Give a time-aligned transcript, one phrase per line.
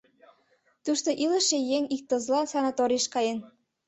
[0.83, 3.39] Тушто илыше еҥ ик тылзылан санаторийыш каен.